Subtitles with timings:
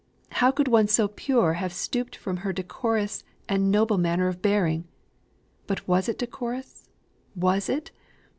[0.31, 4.85] How could one so pure have stooped from her decorous and noble manner of bearing!
[5.67, 6.89] But was it decorous
[7.35, 7.91] was it?